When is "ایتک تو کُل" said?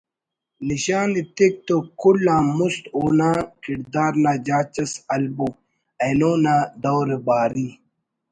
1.17-2.25